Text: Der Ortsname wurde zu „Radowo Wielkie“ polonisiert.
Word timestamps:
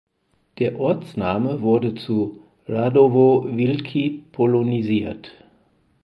Der 0.57 0.79
Ortsname 0.79 1.61
wurde 1.61 1.93
zu 1.93 2.41
„Radowo 2.67 3.45
Wielkie“ 3.51 4.23
polonisiert. 4.31 5.31